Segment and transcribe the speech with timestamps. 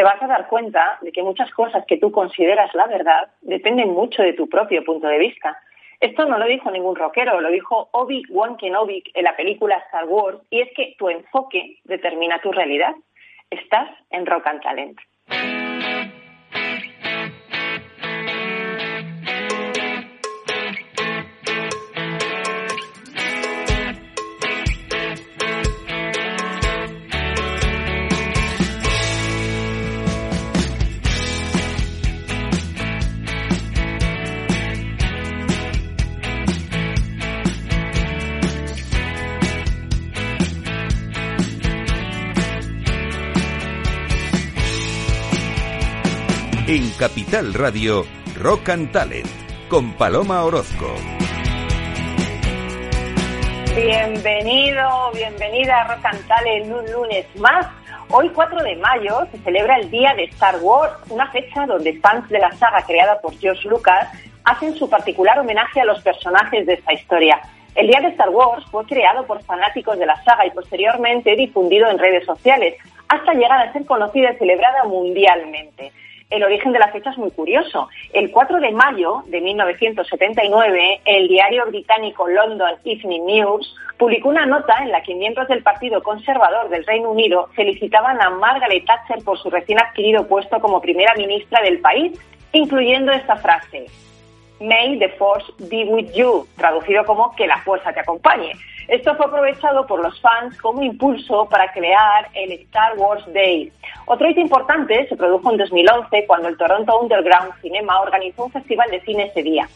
[0.00, 3.90] te vas a dar cuenta de que muchas cosas que tú consideras la verdad dependen
[3.90, 5.58] mucho de tu propio punto de vista.
[6.00, 10.38] Esto no lo dijo ningún rockero, lo dijo Obi-Wan Kenobi en la película Star Wars,
[10.48, 12.94] y es que tu enfoque determina tu realidad.
[13.50, 14.98] Estás en Rock and Talent.
[47.00, 48.04] Capital Radio,
[48.36, 49.26] Rock and Talent,
[49.70, 50.94] con Paloma Orozco.
[53.74, 57.66] Bienvenido, bienvenida a Rock and Talent un lunes más.
[58.10, 62.28] Hoy, 4 de mayo, se celebra el Día de Star Wars, una fecha donde fans
[62.28, 64.06] de la saga creada por George Lucas
[64.44, 67.40] hacen su particular homenaje a los personajes de esta historia.
[67.76, 71.88] El Día de Star Wars fue creado por fanáticos de la saga y posteriormente difundido
[71.88, 72.74] en redes sociales,
[73.08, 75.92] hasta llegar a ser conocida y celebrada mundialmente
[76.30, 77.88] el origen de la fecha es muy curioso.
[78.12, 84.78] El 4 de mayo de 1979, el diario británico London Evening News publicó una nota
[84.82, 89.38] en la que miembros del Partido Conservador del Reino Unido felicitaban a Margaret Thatcher por
[89.38, 92.18] su recién adquirido puesto como primera ministra del país,
[92.52, 93.86] incluyendo esta frase.
[94.60, 98.52] May the Force be with you, traducido como que la fuerza te acompañe.
[98.88, 103.72] Esto fue aprovechado por los fans como impulso para crear el Star Wars Day.
[104.06, 108.90] Otro hito importante se produjo en 2011 cuando el Toronto Underground Cinema organizó un festival
[108.90, 109.68] de cine ese día.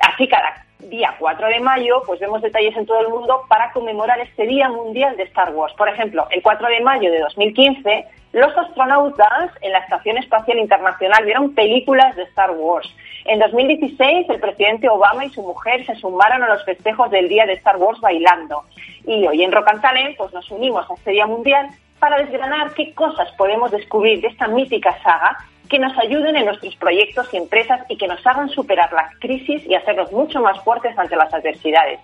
[0.00, 4.20] Así cada día 4 de mayo, pues vemos detalles en todo el mundo para conmemorar
[4.20, 5.74] este Día Mundial de Star Wars.
[5.74, 11.24] Por ejemplo, el 4 de mayo de 2015, los astronautas en la Estación Espacial Internacional
[11.24, 12.88] vieron películas de Star Wars.
[13.24, 17.46] En 2016, el presidente Obama y su mujer se sumaron a los festejos del Día
[17.46, 18.64] de Star Wars bailando.
[19.06, 19.70] Y hoy en Rock
[20.16, 21.68] pues nos unimos a este Día Mundial
[21.98, 25.38] para desgranar qué cosas podemos descubrir de esta mítica saga
[25.72, 29.64] que nos ayuden en nuestros proyectos y empresas y que nos hagan superar las crisis
[29.66, 31.98] y hacernos mucho más fuertes ante las adversidades.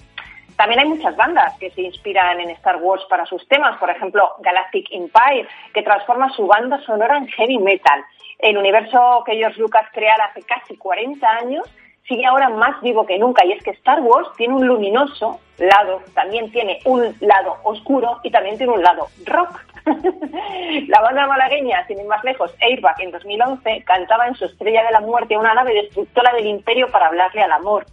[0.56, 4.26] También hay muchas bandas que se inspiran en Star Wars para sus temas, por ejemplo
[4.38, 8.02] Galactic Empire, que transforma su banda sonora en heavy metal.
[8.38, 11.68] El universo que George Lucas creara hace casi 40 años
[12.08, 16.00] sigue ahora más vivo que nunca y es que Star Wars tiene un luminoso lado,
[16.14, 19.60] también tiene un lado oscuro y también tiene un lado rock.
[20.88, 24.92] la banda malagueña, sin ir más lejos, Airbag, en 2011, cantaba en su Estrella de
[24.92, 27.86] la Muerte una nave destructora del imperio para hablarle al amor.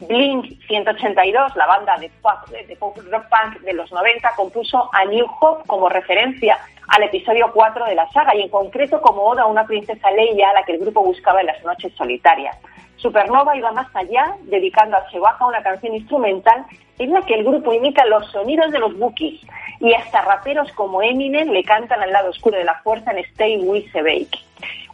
[0.00, 5.04] Blink 182, la banda de pop, de pop rock punk de los 90, compuso a
[5.04, 6.58] New Hope como referencia
[6.88, 10.50] al episodio 4 de la saga y en concreto como oda a una princesa Leia
[10.50, 12.56] a la que el grupo buscaba en las noches solitarias.
[13.02, 16.64] Supernova iba más allá, dedicando a Chewbacca una canción instrumental
[17.00, 19.40] en la que el grupo imita los sonidos de los Wookiees
[19.80, 23.58] y hasta raperos como Eminem le cantan al lado oscuro de la fuerza en Stay
[23.58, 24.38] With the Bake.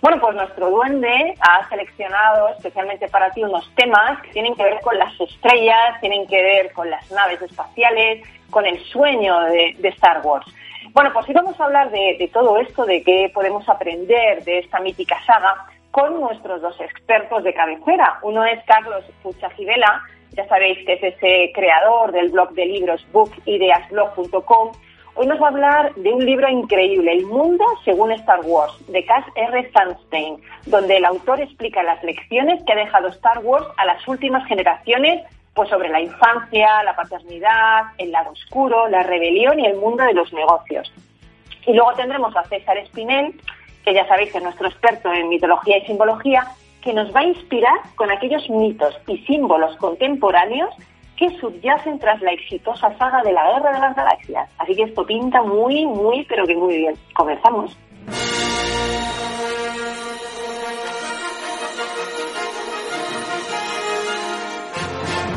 [0.01, 4.81] Bueno, pues nuestro duende ha seleccionado especialmente para ti unos temas que tienen que ver
[4.81, 10.23] con las estrellas, tienen que ver con las naves espaciales, con el sueño de, Star
[10.25, 10.47] Wars.
[10.93, 14.81] Bueno, pues hoy vamos a hablar de todo esto, de qué podemos aprender de esta
[14.81, 15.67] mítica saga,
[15.99, 18.21] con nuestros dos expertos de cabecera.
[18.23, 24.73] Uno es Carlos Fuchagivela, ya sabéis que es ese creador del blog de libros bookideasblog.com.
[25.17, 29.05] Hoy nos va a hablar de un libro increíble, El mundo según Star Wars, de
[29.05, 29.73] Cass R.
[29.73, 34.47] Sunstein, donde el autor explica las lecciones que ha dejado Star Wars a las últimas
[34.47, 40.05] generaciones pues sobre la infancia, la paternidad, el lado oscuro, la rebelión y el mundo
[40.05, 40.93] de los negocios.
[41.67, 43.35] Y luego tendremos a César Espinel,
[43.89, 46.47] que ya sabéis que es nuestro experto en mitología y simbología,
[46.83, 50.69] que nos va a inspirar con aquellos mitos y símbolos contemporáneos
[51.17, 54.51] que subyacen tras la exitosa saga de la Guerra de las Galaxias.
[54.59, 56.95] Así que esto pinta muy, muy, pero que muy bien.
[57.15, 57.77] Comenzamos.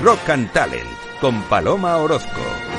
[0.04, 0.84] Rock and Talent
[1.22, 2.71] con Paloma Orozco.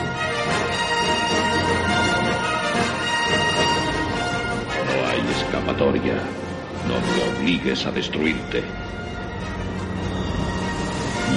[5.83, 8.63] No me obligues a destruirte.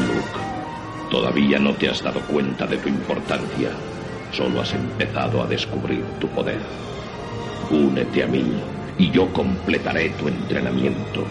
[0.06, 0.40] Luke,
[1.10, 3.72] todavía no te has dado cuenta de tu importancia.
[4.32, 6.60] Solo has empezado a descubrir tu poder.
[7.72, 8.46] Únete a mí
[9.00, 11.26] y yo completaré tu entrenamiento.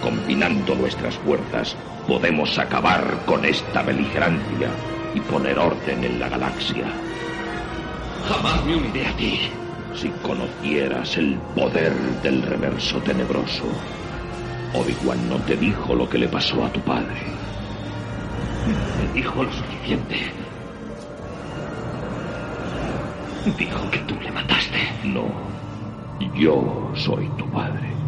[0.00, 1.76] Combinando nuestras fuerzas,
[2.08, 4.70] podemos acabar con esta beligerancia
[5.14, 6.86] y poner orden en la galaxia.
[8.26, 9.61] Jamás me uniré a ti.
[9.94, 11.92] Si conocieras el poder
[12.22, 13.64] del reverso tenebroso,
[14.74, 17.14] Obi-Wan no te dijo lo que le pasó a tu padre.
[19.14, 20.16] Dijo lo suficiente.
[23.58, 24.78] Dijo que tú le mataste.
[25.04, 25.26] No,
[26.34, 28.01] yo soy tu padre.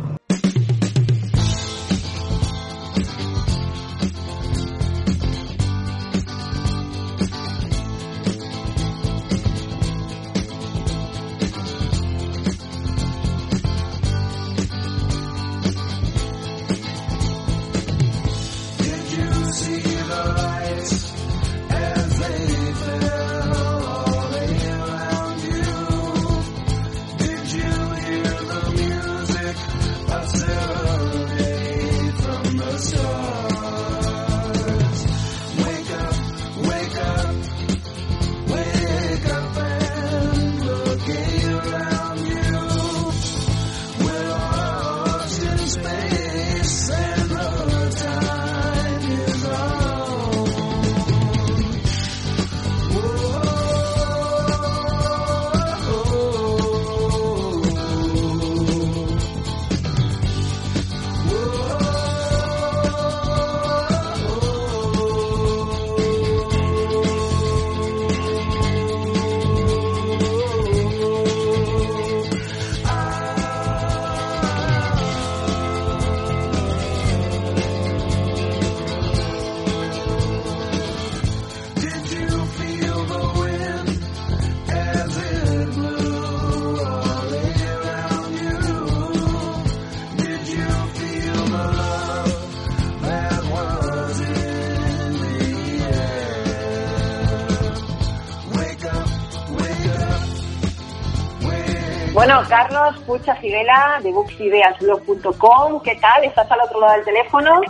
[102.26, 106.24] Bueno, Carlos Pucha Fidela de booksideasblog.com, ¿qué tal?
[106.24, 107.60] ¿Estás al otro lado del teléfono?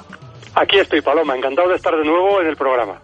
[0.54, 3.00] Aquí estoy, Paloma, encantado de estar de nuevo en el programa.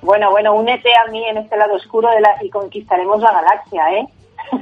[0.00, 2.38] Bueno, bueno, únete a mí en este lado oscuro de la...
[2.40, 4.06] y conquistaremos la galaxia, ¿eh?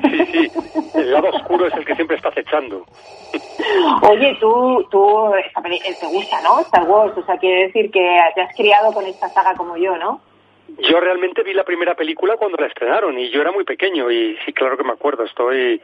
[0.03, 0.51] Sí, sí,
[0.95, 2.85] el lado oscuro es el que siempre está acechando.
[4.03, 5.31] Oye, tú, tú
[6.01, 6.59] te gusta, ¿no?
[6.59, 9.97] Star Wars, o sea, quiere decir que te has criado con esta saga como yo,
[9.97, 10.21] ¿no?
[10.77, 14.37] Yo realmente vi la primera película cuando la estrenaron y yo era muy pequeño y
[14.45, 15.81] sí, claro que me acuerdo, estoy...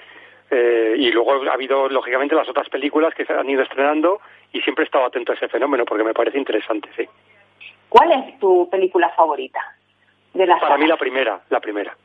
[0.50, 4.20] Eh, y luego ha habido, lógicamente, las otras películas que se han ido estrenando
[4.52, 7.08] y siempre he estado atento a ese fenómeno porque me parece interesante, sí.
[7.88, 9.60] ¿Cuál es tu película favorita
[10.34, 11.96] de la Para mí la primera, la primera.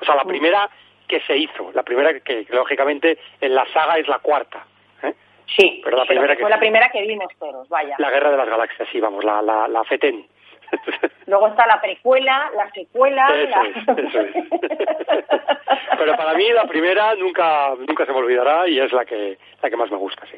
[0.00, 0.68] O sea, la primera
[1.08, 4.64] que se hizo, la primera que, que lógicamente en la saga es la cuarta.
[5.02, 5.14] ¿eh?
[5.56, 7.96] Sí, Pero la primera que que fue la primera que vimos todos, vaya.
[7.98, 10.26] La Guerra de las Galaxias, sí, vamos, la, la, la FETEN.
[11.26, 13.26] Luego está la precuela, la secuela...
[13.34, 13.68] Eso la...
[13.68, 14.34] es, eso es.
[15.98, 19.70] Pero para mí la primera nunca nunca se me olvidará y es la que la
[19.70, 20.36] que más me gusta, sí.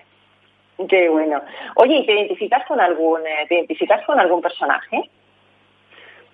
[0.89, 1.41] Qué bueno.
[1.77, 5.09] Oye, ¿y te identificas con algún, eh, te identificas con algún personaje?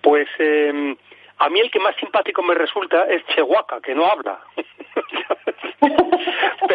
[0.01, 0.95] Pues eh,
[1.37, 4.39] a mí el que más simpático me resulta es Chewbacca, que no habla.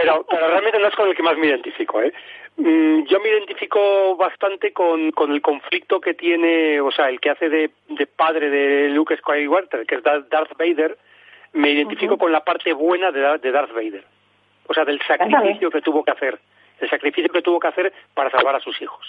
[0.00, 2.12] pero, pero realmente no es con el que más me identifico, ¿eh?
[2.56, 7.30] Mm, Yo me identifico bastante con, con el conflicto que tiene, o sea, el que
[7.30, 10.96] hace de, de padre de Luke Skywalker, que es Dar- Darth Vader,
[11.52, 14.04] me identifico con la parte buena de, Dar- de Darth Vader.
[14.68, 16.38] O sea, del sacrificio que tuvo que hacer,
[16.80, 19.06] el sacrificio que tuvo que hacer para salvar a sus hijos.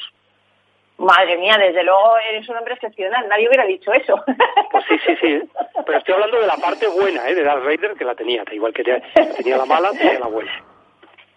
[1.00, 4.24] Madre mía, desde luego eres un hombre excepcional, nadie hubiera dicho eso.
[4.72, 5.42] Pues sí, sí, sí.
[5.86, 7.36] Pero estoy hablando de la parte buena, ¿eh?
[7.36, 9.02] De Darth Vader, que la tenía, igual que te-
[9.38, 10.52] tenía la mala, tenía la buena.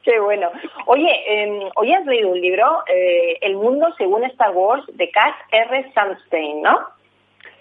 [0.02, 0.50] Qué bueno.
[0.86, 5.34] Oye, eh, hoy has leído un libro, eh, El mundo según Star Wars, de Cass
[5.50, 5.92] R.
[5.92, 6.88] Sunstein, ¿no?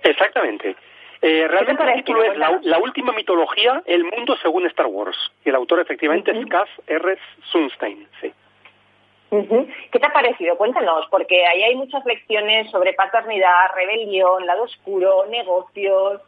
[0.04, 0.76] Exactamente.
[1.22, 5.18] Eh, realmente el título es la, última mitología, el mundo según Star Wars.
[5.44, 7.18] Y el autor efectivamente es Cass R.
[7.52, 8.32] Sunstein, sí.
[9.30, 10.58] ¿Qué te ha parecido?
[10.58, 16.22] Cuéntanos, porque ahí hay muchas lecciones sobre paternidad, rebelión, lado oscuro, negocios.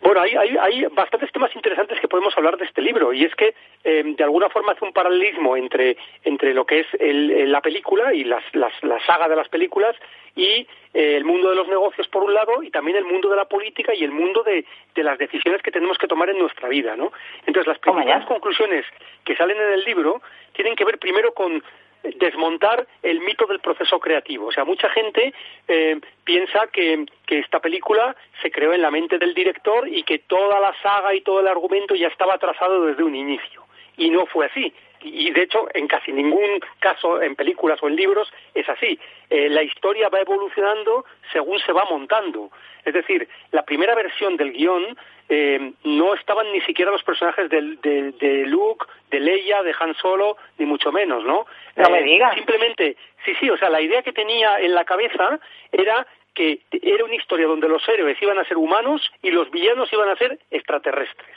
[0.00, 3.34] Bueno, hay, hay, hay bastantes temas interesantes que podemos hablar de este libro y es
[3.34, 7.60] que eh, de alguna forma hace un paralelismo entre, entre lo que es el- la
[7.60, 9.96] película y las, las, la saga de las películas
[10.36, 13.36] y eh, el mundo de los negocios por un lado y también el mundo de
[13.36, 14.64] la política y el mundo de,
[14.94, 17.12] de las decisiones que tenemos que tomar en nuestra vida, ¿no?
[17.44, 18.24] Entonces las ya.
[18.26, 18.86] conclusiones
[19.24, 21.62] que salen en el libro tienen que ver primero con
[22.02, 24.46] desmontar el mito del proceso creativo.
[24.46, 25.32] O sea, mucha gente
[25.66, 30.60] eh, piensa que, esta película se creó en la mente del director y que toda
[30.60, 33.64] la saga y todo el argumento ya estaba trazado desde un inicio.
[33.96, 34.72] Y no fue así.
[35.02, 38.98] Y de hecho, en casi ningún caso, en películas o en libros, es así.
[39.30, 42.50] Eh, la historia va evolucionando según se va montando.
[42.84, 44.96] Es decir, la primera versión del guion
[45.28, 49.94] eh, no estaban ni siquiera los personajes de, de, de, Luke, de Leia, de Han
[49.94, 51.46] Solo, ni mucho menos, ¿no?
[51.76, 52.34] No me digas.
[52.34, 55.38] Simplemente, sí, sí, o sea, la idea que tenía en la cabeza
[55.70, 59.92] era que era una historia donde los héroes iban a ser humanos y los villanos
[59.92, 61.36] iban a ser extraterrestres.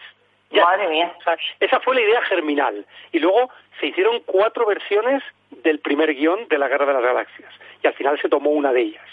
[0.51, 1.13] Madre mía.
[1.59, 2.85] esa fue la idea germinal.
[3.11, 7.53] Y luego se hicieron cuatro versiones del primer guion de la Guerra de las Galaxias.
[7.81, 9.05] Y al final se tomó una de ellas.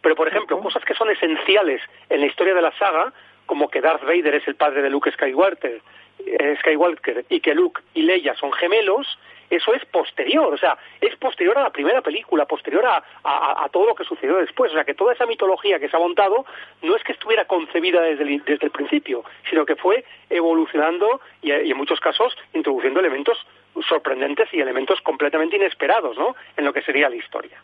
[0.00, 3.12] Pero, por ejemplo, cosas que son esenciales en la historia de la saga,
[3.48, 5.80] como que Darth Vader es el padre de Luke Skywalker,
[6.26, 11.16] eh, Skywalker y que Luke y Leia son gemelos, eso es posterior, o sea, es
[11.16, 14.70] posterior a la primera película, posterior a, todo lo que sucedió después.
[14.70, 16.44] O sea, que toda esa mitología que se ha montado
[16.82, 21.50] no es que estuviera concebida desde el, desde el principio, sino que fue evolucionando y,
[21.50, 23.38] y, en muchos casos introduciendo elementos
[23.88, 26.36] sorprendentes y elementos completamente inesperados, ¿no?
[26.58, 27.58] En lo que sería la historia.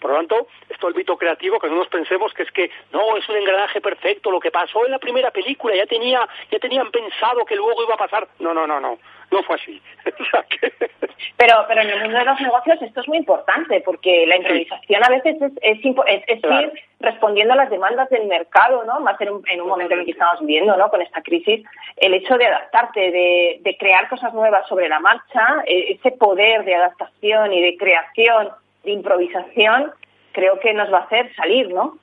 [0.00, 3.16] Por lo tanto, esto el mito creativo, que no nos pensemos que es que no,
[3.16, 6.90] es un engranaje perfecto, lo que pasó en la primera película, ya tenía, ya tenían
[6.90, 8.26] pensado que luego iba a pasar.
[8.38, 8.98] No, no, no, no,
[9.30, 9.80] no fue así.
[11.36, 15.04] pero, pero en el mundo de los negocios esto es muy importante, porque la improvisación
[15.04, 19.00] a veces es, es, ir respondiendo a las demandas del mercado, ¿no?
[19.00, 20.88] Más en un, en un momento en el que estamos viviendo, ¿no?
[20.88, 21.64] Con esta crisis,
[21.96, 26.64] el hecho de adaptarte, de, de crear cosas nuevas sobre la marcha, e, ese poder
[26.64, 28.50] de adaptación y de creación
[28.84, 29.92] de improvisación
[30.32, 31.98] creo que nos va a hacer salir, ¿no?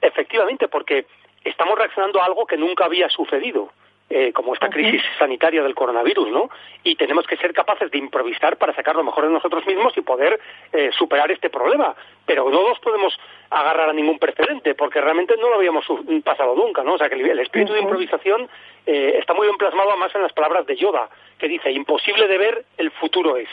[0.00, 1.06] Efectivamente, porque
[1.44, 3.70] estamos reaccionando a algo que nunca había sucedido.
[4.10, 6.48] Eh, como esta crisis sanitaria del coronavirus, ¿no?
[6.82, 10.00] Y tenemos que ser capaces de improvisar para sacar lo mejor de nosotros mismos y
[10.00, 10.40] poder
[10.72, 11.94] eh, superar este problema.
[12.24, 13.12] Pero no nos podemos
[13.50, 15.84] agarrar a ningún precedente, porque realmente no lo habíamos
[16.24, 16.94] pasado nunca, ¿no?
[16.94, 18.48] O sea, que el, espíritu de improvisación
[18.86, 22.38] eh, está muy bien plasmado más en las palabras de Yoda, que dice, imposible de
[22.38, 23.50] ver, el futuro es.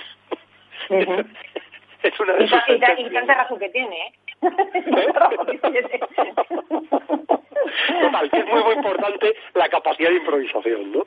[2.07, 4.13] Es una de y, y, y, tanta razón que tiene, ¿eh?
[8.01, 11.05] Total, que es muy, muy importante la capacidad de improvisación, ¿no?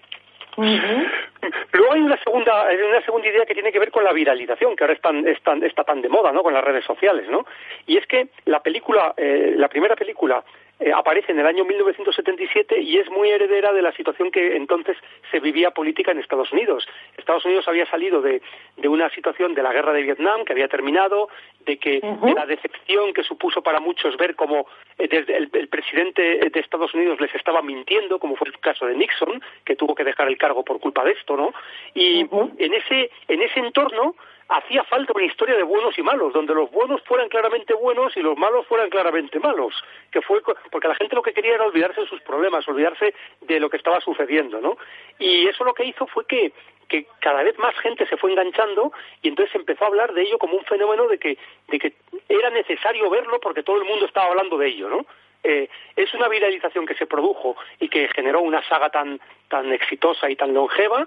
[0.59, 4.83] Luego hay una segunda, una segunda idea que tiene que ver con la viralización, que
[4.83, 6.43] ahora está tan de moda, ¿no?
[6.43, 7.47] Con las redes sociales, ¿no?
[7.87, 10.43] Y es que la película, eh, la primera película
[10.80, 14.97] eh, aparece en el año 1977 y es muy heredera de la situación que entonces
[15.30, 16.87] se vivía política en Estados Unidos.
[17.16, 18.40] Estados Unidos había salido de,
[18.76, 21.28] de una situación de la guerra de Vietnam que había terminado,
[21.66, 22.00] de que
[22.35, 24.66] la decepción que supuso para muchos ver cómo
[24.99, 28.94] eh, desde el, presidente de Estados Unidos les estaba mintiendo, como fue el caso de
[28.94, 31.52] Nixon, que tuvo que dejar el cargo por culpa de esto, ¿no?
[31.94, 32.20] Y
[32.58, 34.14] en ese en ese entorno
[34.49, 38.21] hacía falta una historia de buenos y malos, donde los buenos fueran claramente buenos y
[38.21, 39.75] los malos fueran claramente malos,
[40.11, 40.40] que fue
[40.71, 43.76] porque la gente lo que quería era olvidarse de sus problemas, olvidarse de lo que
[43.76, 44.78] estaba sucediendo, ¿no?
[45.19, 46.52] Y eso lo que hizo fue que
[47.21, 50.57] cada vez más gente se fue enganchando y entonces empezó a hablar de ello como
[50.57, 51.37] un fenómeno de que,
[52.28, 55.07] era necesario verlo porque todo el mundo estaba hablando de ello, ¿no?
[55.45, 59.21] Eh, es una viralización que se produjo y que generó una saga tan
[59.73, 61.07] exitosa y tan longeva,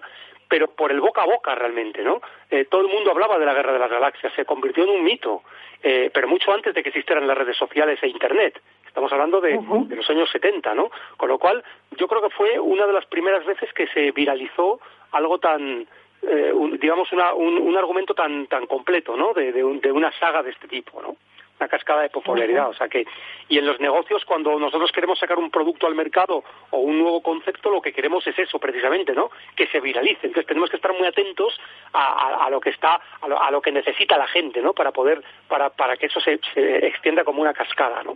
[0.51, 2.19] pero por el boca a boca realmente, ¿no?
[2.49, 5.01] Eh, todo el mundo hablaba de la Guerra de las Galaxias, se convirtió en un
[5.01, 5.43] mito,
[5.81, 8.61] eh, pero mucho antes de que existieran las redes sociales e Internet.
[8.85, 9.57] Estamos hablando de,
[9.95, 10.91] los años 70, ¿no?
[11.15, 14.81] Con lo cual, yo creo que fue una de las primeras veces que se viralizó
[15.13, 15.87] algo tan,
[16.23, 19.31] eh, digamos, un, argumento tan, tan completo, ¿no?
[19.33, 21.15] De, de una saga de este tipo, ¿no?
[21.61, 22.69] Una cascada de popularidad.
[22.69, 23.05] O sea que,
[23.47, 27.21] y en los negocios, cuando nosotros queremos sacar un producto al mercado o un nuevo
[27.21, 29.29] concepto, lo que queremos es eso, precisamente, ¿no?
[29.55, 30.27] Que se viralice.
[30.27, 31.59] Entonces tenemos que estar muy atentos
[31.93, 34.73] a, lo que está, a lo, que necesita la gente, ¿no?
[34.73, 36.39] Para poder, para, para que eso se,
[36.87, 38.15] extienda como una cascada, ¿no?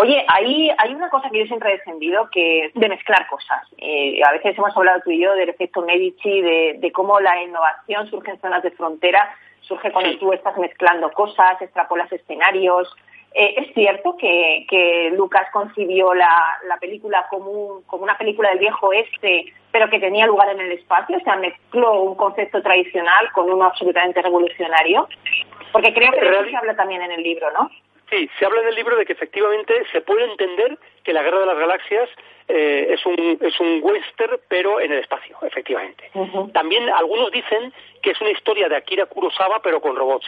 [0.00, 3.62] Oye, hay, hay una cosa que yo siempre he defendido, que de mezclar cosas.
[3.78, 7.40] Eh, a veces hemos hablado tú y yo del efecto Medici, de, de cómo la
[7.40, 9.30] innovación surge en zonas de frontera
[9.62, 12.94] surge cuando tú estás mezclando cosas, extrapolas escenarios.
[13.32, 18.58] Eh, es cierto que, que Lucas concibió la, la película como, como una película del
[18.58, 23.30] viejo oeste, pero que tenía lugar en el espacio, o sea, mezcló un concepto tradicional
[23.32, 25.08] con uno absolutamente revolucionario.
[25.72, 27.70] Porque creo que de eso se habla también en el libro, ¿no?
[28.10, 31.40] Sí, se habla en el libro de que efectivamente se puede entender que la Guerra
[31.40, 32.08] de las Galaxias
[32.52, 36.10] eh, es, un, es un western, pero en el espacio, efectivamente.
[36.52, 40.26] También algunos dicen que es una historia de Akira Kurosawa, pero con robots.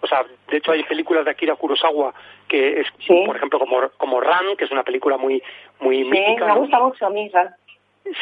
[0.00, 2.14] O sea, de hecho hay películas de Akira Kurosawa
[2.48, 2.86] que es,
[3.26, 5.42] por ejemplo, como, como Ran, que es una película muy,
[5.80, 6.46] muy sí, mítica.
[6.46, 7.54] me gusta mucho a mí, Ran.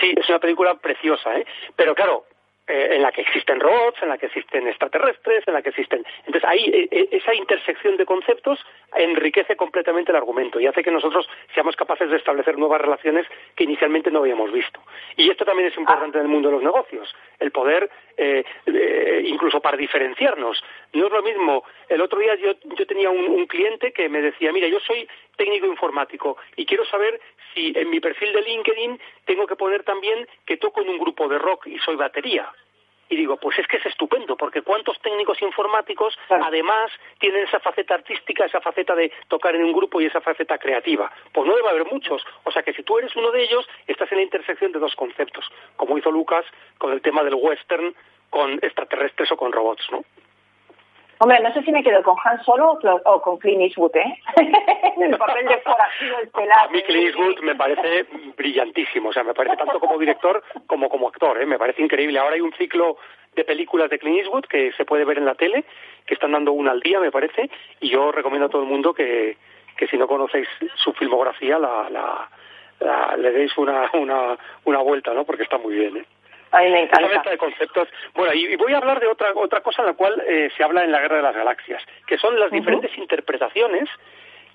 [0.00, 1.44] Sí, es una película preciosa, ¿eh?
[1.76, 2.24] Pero claro,
[2.66, 6.02] eh, en la que existen robots, en la que existen extraterrestres, en la que existen.
[6.20, 8.58] Entonces, ahí eh, eh, esa intersección de conceptos
[8.96, 13.64] enriquece completamente el argumento y hace que nosotros seamos capaces de establecer nuevas relaciones que
[13.64, 14.80] inicialmente no habíamos visto.
[15.14, 17.90] Y esto también es importante en el mundo de los negocios, el poder,
[19.24, 20.62] incluso para diferenciarnos.
[20.94, 21.64] No es lo mismo.
[21.88, 25.06] El otro día yo, yo tenía un, cliente que me decía, mira, yo soy
[25.36, 27.20] técnico informático y quiero saber
[27.52, 31.28] si en mi perfil de LinkedIn tengo que poner también que toco en un grupo
[31.28, 32.50] de rock y soy batería.
[33.08, 37.94] Y digo, pues es que es estupendo, porque cuántos técnicos informáticos además tienen esa faceta
[37.94, 41.12] artística, esa faceta de tocar en un grupo y esa faceta creativa.
[41.32, 42.24] Pues no debe haber muchos.
[42.44, 44.96] O sea que si tú eres uno de ellos, estás en la intersección de dos
[44.96, 45.44] conceptos,
[45.76, 46.46] como hizo Lucas
[46.78, 47.94] con el tema del western,
[48.30, 50.02] con extraterrestres o con robots, ¿no?
[51.18, 54.18] Hombre, no sé si me quedo con Han Solo o con Clint Eastwood, ¿eh?
[55.00, 56.68] el papel de forajido estelar.
[56.68, 58.06] A mí Clint Eastwood me parece
[58.36, 61.46] brillantísimo, o sea, me parece tanto como director como como actor, ¿eh?
[61.46, 62.18] Me parece increíble.
[62.18, 62.96] Ahora hay un ciclo
[63.34, 65.64] de películas de Clint Eastwood que se puede ver en la tele,
[66.06, 68.92] que están dando una al día, me parece, y yo recomiendo a todo el mundo
[68.92, 69.36] que,
[69.76, 75.24] que si no conocéis su filmografía, la, la, le deis una, una, una vuelta, ¿no?
[75.24, 76.04] Porque está muy bien, ¿eh?
[76.54, 77.30] A mí me encanta.
[77.30, 77.88] de conceptos.
[78.14, 80.84] Bueno, y, voy a hablar de otra, otra cosa en la cual eh, se habla
[80.84, 83.88] en la Guerra de las Galaxias, que son las diferentes interpretaciones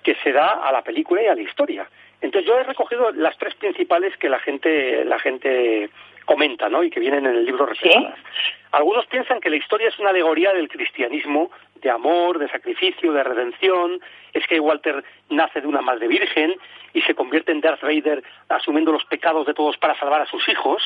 [0.02, 1.86] que se da a la película y a la historia.
[2.22, 5.90] Entonces yo he recogido las tres principales que la gente, la gente
[6.24, 6.82] comenta, ¿no?
[6.82, 8.18] Y que vienen en el libro reflejadas.
[8.72, 13.24] Algunos piensan que la historia es una alegoría del cristianismo, de amor, de sacrificio, de
[13.24, 14.00] redención.
[14.32, 16.54] Es que Walter nace de una madre virgen
[16.92, 20.48] y se convierte en Darth Vader asumiendo los pecados de todos para salvar a sus
[20.48, 20.82] hijos.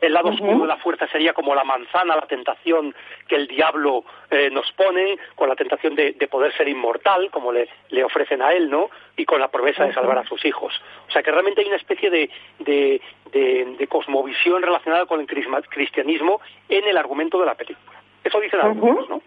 [0.00, 2.94] El lado oscuro de la fuerza sería como la manzana, la tentación
[3.26, 7.68] que el diablo eh, nos pone, con la tentación de, poder ser inmortal, como le,
[7.88, 8.90] le, ofrecen a él, ¿no?
[9.16, 10.72] Y con la promesa de salvar a sus hijos.
[11.08, 12.30] O sea que realmente hay una especie de,
[12.60, 13.00] de,
[13.32, 17.98] de cosmovisión relacionada con el cristianismo en el argumento de la película.
[18.22, 19.20] Eso dicen algunos, ¿no?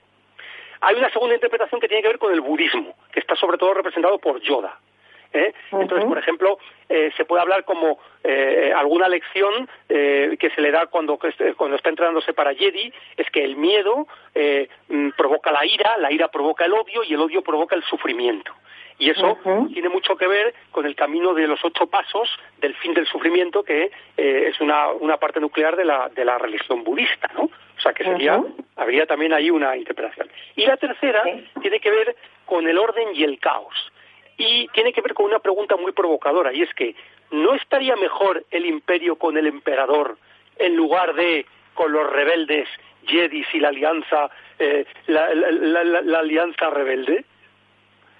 [0.82, 3.74] Hay una segunda interpretación que tiene que ver con el budismo, que está sobre todo
[3.74, 4.78] representado por Yoda.
[5.34, 5.54] ¿eh?
[5.72, 6.58] Entonces, por ejemplo,
[6.90, 11.20] eh, se puede hablar como eh, alguna lección que se le da cuando,
[11.58, 14.08] cuando está entrenándose para Jedi, es que el miedo
[14.88, 18.54] mm, provoca la ira, la ira provoca el odio y el odio provoca el sufrimiento.
[19.02, 19.36] Y eso
[19.74, 22.30] tiene mucho que ver con el camino de los ocho pasos
[22.60, 26.84] del fin del sufrimiento, que es una, una parte nuclear de la, de la religión
[26.84, 27.46] budista, ¿no?
[27.46, 28.40] O sea, que sería,
[28.76, 30.30] habría también ahí una interpretación.
[30.56, 31.24] Y la tercera
[31.62, 32.16] tiene que ver
[32.46, 33.74] con el orden y el caos
[34.38, 36.96] y tiene que ver con una pregunta muy provocadora y es que
[37.32, 40.18] ¿no estaría mejor el imperio con el emperador
[40.58, 42.68] en lugar de con los rebeldes
[43.06, 47.26] Jedis y la alianza eh, la, alianza rebelde?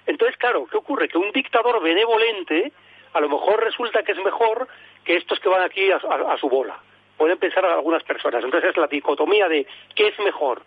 [0.06, 1.08] Entonces, claro, ¿qué ocurre?
[1.08, 2.72] Que un dictador benevolente
[3.12, 4.66] a lo mejor resulta que es mejor
[5.04, 6.78] que estos que van aquí a, su bola.
[7.16, 8.42] Pueden pensar algunas personas.
[8.42, 10.62] Entonces es la dicotomía de ¿qué es mejor?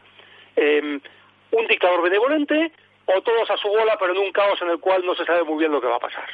[0.56, 1.02] Em,
[1.52, 2.72] un dictador benevolente
[3.06, 5.44] o todos a su bola, pero en un caos en el cual no se sabe
[5.44, 6.30] muy bien lo que va a pasar.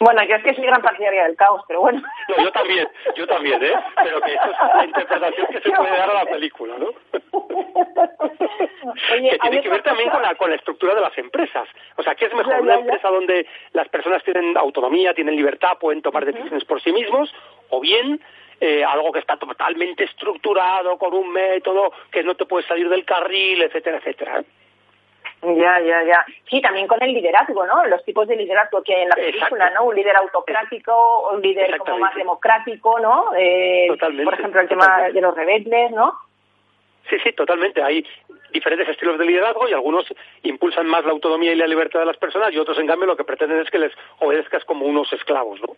[0.00, 0.04] ¿No?
[0.04, 2.02] Bueno, yo es que soy gran partidaria del caos, pero bueno.
[2.28, 3.72] No, yo también, yo también, ¿eh?
[4.02, 6.92] Pero que esto es la interpretación que se puede dar a la película, ¿no?
[8.96, 11.68] que tiene que ver también con la, con la estructura de las empresas.
[11.96, 12.60] O sea, ¿qué es mejor?
[12.60, 17.32] ¿Una empresa donde las personas tienen autonomía, tienen libertad, pueden tomar decisiones por sí mismos?
[17.70, 18.20] ¿O bien
[18.60, 23.04] eh, algo que está totalmente estructurado, con un método, que no te puedes salir del
[23.04, 24.44] carril, etcétera, etcétera?
[25.42, 26.26] Ya, ya, ya.
[26.48, 27.84] Sí, también con el liderazgo, ¿no?
[27.86, 29.84] Los tipos de liderazgo que hay en la película, ¿no?
[29.84, 33.32] Un líder autocrático, un líder como más democrático, ¿no?
[33.36, 33.88] Eh,
[34.24, 36.14] por ejemplo, el tema de los rebeldes, ¿no?
[37.08, 37.82] Sí, sí, totalmente.
[37.82, 38.04] Hay
[38.52, 40.06] diferentes estilos de liderazgo y algunos
[40.42, 43.16] impulsan más la autonomía y la libertad de las personas y otros, en cambio, lo
[43.16, 45.76] que pretenden es que les obedezcas como unos esclavos, ¿no?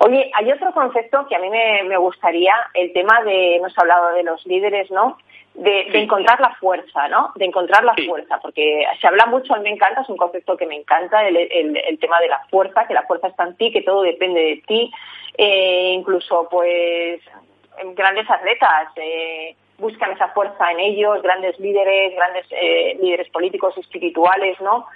[0.00, 4.14] Oye, hay otro concepto que a mí me, me gustaría, el tema de, hemos hablado
[4.14, 5.18] de los líderes, ¿no?
[5.58, 7.32] de, encontrar la fuerza, ¿no?
[7.34, 10.56] De encontrar la fuerza, porque se habla mucho, a mí me encanta, es un concepto
[10.56, 13.72] que me encanta, el, el, tema de la fuerza, que la fuerza está en ti,
[13.72, 14.92] que todo depende de ti,
[15.36, 17.20] eh, incluso pues
[17.94, 24.60] grandes atletas eh, buscan esa fuerza en ellos, grandes líderes, grandes eh, líderes políticos, espirituales,
[24.60, 24.86] ¿no?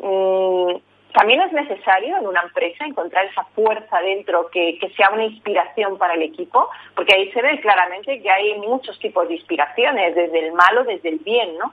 [0.00, 0.76] Mm,
[1.12, 6.14] también es necesario en una empresa encontrar esa fuerza dentro que, sea una inspiración para
[6.14, 10.52] el equipo, porque ahí se ve claramente que hay muchos tipos de inspiraciones, desde el
[10.52, 11.72] malo, desde el bien, ¿no?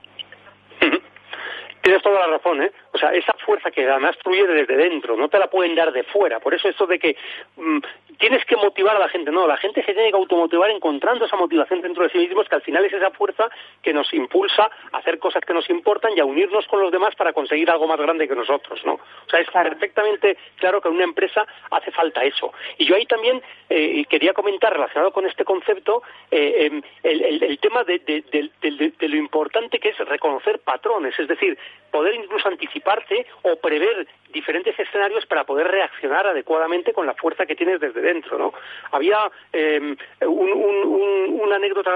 [1.82, 2.72] Tienes toda la razón, ¿eh?
[2.96, 6.04] O sea, esa fuerza que además fluye desde dentro, no te la pueden dar de
[6.04, 6.40] fuera.
[6.40, 7.18] Por eso esto de que
[7.58, 7.80] mm,
[8.18, 11.36] tienes que motivar a la gente, no, la gente se tiene que automotivar encontrando esa
[11.36, 13.50] motivación dentro de sí mismos, que al final es esa fuerza
[13.82, 17.14] que nos impulsa a hacer cosas que nos importan y a unirnos con los demás
[17.16, 18.94] para conseguir algo más grande que nosotros, ¿no?
[18.94, 22.54] O sea, es perfectamente claro que en una empresa hace falta eso.
[22.78, 27.84] Y yo ahí también eh, quería comentar, relacionado con este concepto, eh, em, el, tema
[27.84, 31.58] de, de lo importante que es reconocer patrones, es decir,
[31.96, 32.50] poder incluso
[32.86, 38.02] anticiparte o prever diferentes escenarios para poder reaccionar adecuadamente con la fuerza que tienes desde
[38.02, 38.54] dentro.
[38.92, 41.92] Había em, una anécdota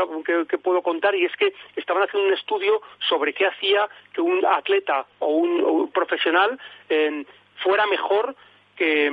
[0.47, 4.45] que, puedo contar y es que estaban haciendo un estudio sobre qué hacía que un
[4.45, 7.25] atleta o un, profesional em,
[7.63, 8.35] fuera mejor
[8.79, 9.11] que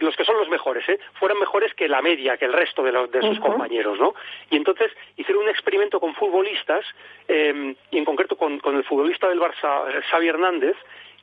[0.00, 0.98] los que son los mejores, ¿eh?
[1.18, 4.14] fueran mejores que la media, que el resto de, de sus compañeros, ¿no?
[4.50, 6.86] Y entonces hicieron un experimento con futbolistas,
[7.28, 10.76] em, y en concreto con, con, el futbolista del Barça, Xavi Hernández,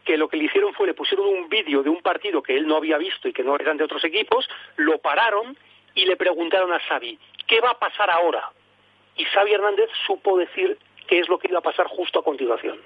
[0.06, 2.68] que lo que le hicieron fue le pusieron un vídeo de un partido que él
[2.68, 5.58] no había visto y que no eran de otros equipos, lo pararon
[5.96, 7.18] y le preguntaron a Xavi,
[7.48, 8.52] ¿qué va a pasar ahora?
[9.16, 12.80] Y Xavi Hernández supo decir qué es lo que iba a pasar justo a continuación.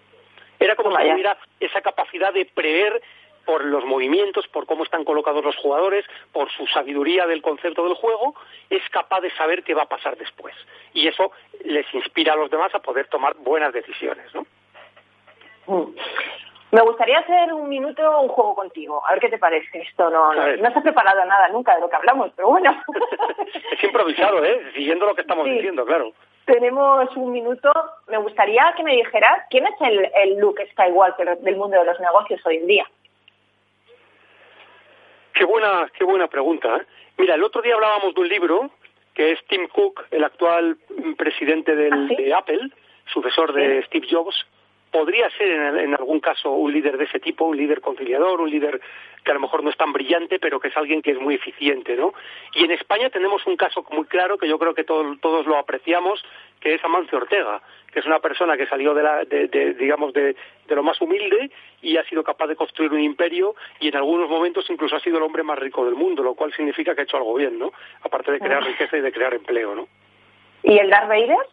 [0.62, 3.02] Era como si tuviera esa capacidad de prever
[3.46, 7.96] por los movimientos, por cómo están colocados los jugadores, por su sabiduría del concepto del
[7.96, 8.36] juego,
[8.70, 10.56] es capaz de saber qué va a pasar después.
[10.94, 11.32] Y eso
[11.64, 14.46] les inspira a los demás a poder tomar buenas decisiones, ¿no?
[15.68, 15.96] Mm.
[16.72, 19.06] Me gustaría hacer un minuto un juego contigo.
[19.06, 19.80] A ver qué te parece.
[19.80, 22.82] Esto no, no, no se ha preparado nada nunca de lo que hablamos, pero bueno.
[23.72, 24.72] es improvisado, ¿eh?
[24.74, 26.14] Siguiendo lo que estamos diciendo, claro.
[26.46, 27.72] Tenemos un minuto.
[28.08, 32.00] Me gustaría que me dijeras quién es el, el Luke Skywalker del mundo de los
[32.00, 32.88] negocios hoy en día.
[35.34, 36.78] Qué buena, qué buena pregunta.
[36.78, 36.86] ¿eh?
[37.18, 38.72] Mira, el otro día hablábamos de un libro
[39.14, 40.78] que es Tim Cook, el actual
[41.18, 42.70] presidente del, ¿Ah, de Apple,
[43.12, 44.46] sucesor de Steve Jobs,
[44.92, 48.82] podría ser en, algún caso un líder de ese tipo, un líder conciliador, un líder
[49.24, 51.36] que a lo mejor no es tan brillante, pero que es alguien que es muy
[51.36, 52.14] eficiente, ¿no?
[52.56, 56.24] Y en España tenemos un caso muy claro que yo creo que todos lo apreciamos,
[56.60, 60.36] que es Amancio Ortega, que es una persona que salió de, la, de, digamos, de,
[60.68, 61.52] de, lo más humilde
[61.82, 65.18] y ha sido capaz de construir un imperio y en algunos momentos incluso ha sido
[65.18, 67.72] el hombre más rico del mundo, lo cual significa que ha hecho algo bien, ¿no?
[68.02, 69.88] Aparte de crear riqueza y de crear empleo, ¿no?
[70.64, 71.48] ¿Y el Darth Vader?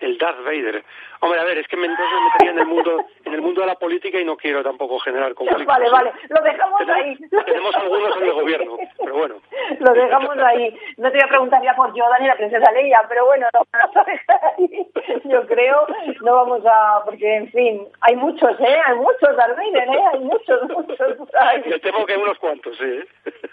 [0.00, 0.82] El Darth Vader.
[1.20, 3.60] Hombre, a ver, es que me, entonces me metería en el mundo en el mundo
[3.60, 5.66] de la política y no quiero tampoco generar conflictos.
[5.66, 7.16] Vale, vale, lo dejamos ahí.
[7.46, 9.34] Tenemos algunos en el gobierno, pero bueno.
[9.78, 10.74] Lo dejamos ahí.
[10.96, 13.66] No te voy a preguntar ya por Yoda ni la princesa Leia, pero bueno, lo
[13.72, 14.90] vamos a dejar ahí.
[15.24, 15.86] Yo creo,
[16.22, 17.02] no vamos a...
[17.04, 18.78] Porque, en fin, hay muchos, ¿eh?
[18.86, 20.04] Hay muchos Darth Vader, ¿eh?
[20.12, 21.18] Hay muchos, muchos.
[21.66, 23.04] Me temo que unos cuantos, ¿eh?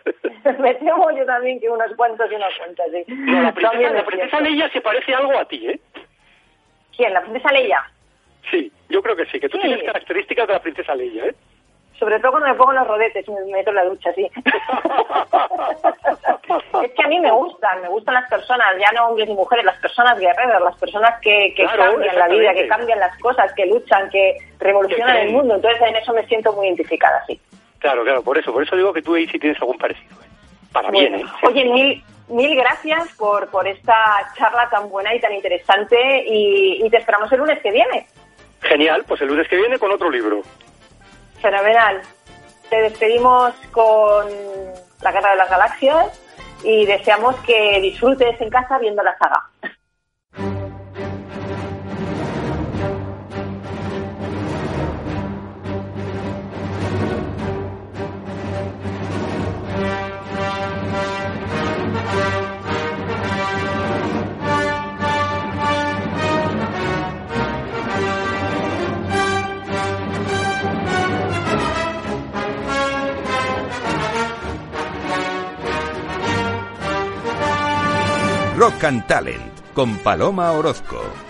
[0.59, 3.03] me temo yo también que unos cuantos y unas cuantas, sí.
[3.07, 5.79] No, la princesa, la princesa Leia se parece algo a ti, ¿eh?
[6.97, 7.13] ¿Quién?
[7.13, 7.89] ¿La princesa Leia?
[8.49, 11.35] Sí, yo creo que sí, que tú tienes características de la princesa Leia, ¿eh?
[11.99, 14.29] Sobre todo cuando me pongo los rodetes y me meto en la ducha, sí.
[16.83, 19.65] es que a mí me gustan, me gustan las personas, ya no hombres y mujeres,
[19.65, 23.65] las personas guerreras, las personas que, que cambian la vida, que cambian las cosas, que
[23.65, 25.55] luchan, que revolucionan el mundo.
[25.55, 27.39] Entonces en eso me siento muy identificada, sí.
[27.79, 30.15] Claro, claro, por eso, por eso digo que tú ahí sí tienes algún parecido.
[30.21, 30.36] ¿eh?
[30.77, 31.25] Para bien, ¿eh?
[31.41, 36.97] Oye, mil, mil gracias por, por esta charla tan buena y tan interesante y, te
[36.97, 38.05] esperamos el lunes que viene.
[38.61, 40.43] Genial, pues el lunes que viene con otro libro.
[41.41, 41.99] Fenomenal.
[42.69, 44.27] Te despedimos con
[45.01, 46.21] La Guerra de las Galaxias
[46.63, 49.49] y deseamos que disfrutes en casa viendo la saga.
[78.67, 81.26] Rock Talent con Paloma Orozco.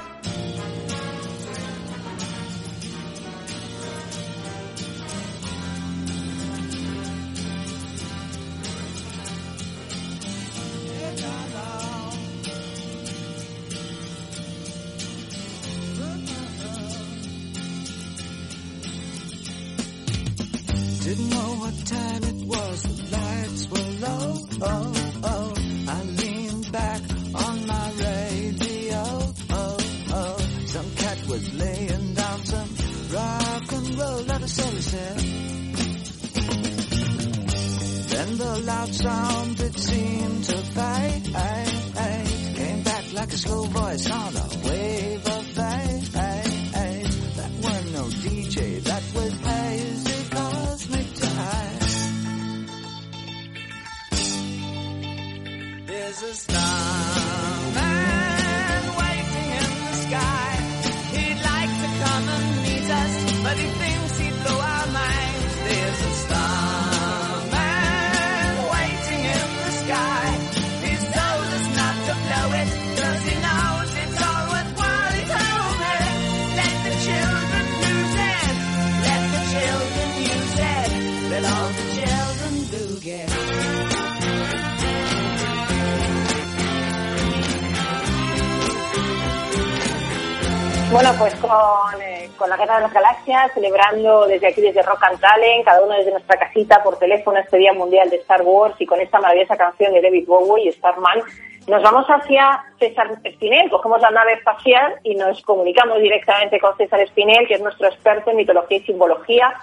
[92.68, 96.38] Guerra de las Galaxias, celebrando desde aquí, desde Rock and Talent, cada uno desde nuestra
[96.38, 100.02] casita por teléfono este Día Mundial de Star Wars y con esta maravillosa canción de
[100.02, 101.22] David Bowie y Starman,
[101.66, 107.00] nos vamos hacia César Espinel, cogemos la nave espacial y nos comunicamos directamente con César
[107.00, 109.54] Espinel, que es nuestro experto en mitología y simbología,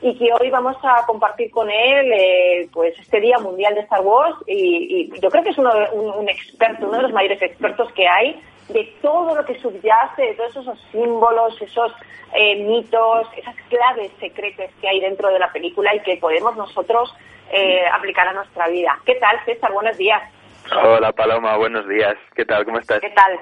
[0.00, 4.02] y que hoy vamos a compartir con él eh, pues este Día Mundial de Star
[4.02, 8.06] Wars y, yo creo que es uno, un experto, uno de los mayores expertos que
[8.06, 11.92] hay de todo lo que subyace, de todos esos símbolos, esos
[12.34, 17.14] eh, mitos, esas claves secretas que hay dentro de la película y que podemos nosotros
[17.52, 18.98] eh, aplicar a nuestra vida.
[19.04, 19.72] ¿Qué tal, César?
[19.72, 20.22] Buenos días.
[20.82, 21.56] Hola, Paloma.
[21.56, 22.16] Buenos días.
[22.34, 22.64] ¿Qué tal?
[22.64, 23.00] ¿Cómo estás?
[23.00, 23.38] ¿Qué tal?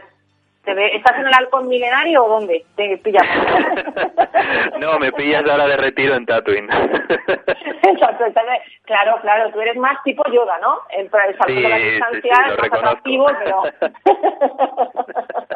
[0.64, 2.64] ¿Estás en el halcón milenario o dónde?
[2.76, 3.22] ¿Te pillas?
[4.80, 6.68] no, me pillas ahora de retiro en Tatooine.
[8.84, 10.78] claro, claro, tú eres más tipo yoga, ¿no?
[10.90, 13.62] El, el salto sí, de la distancia sí, sí, más atractivo, pero...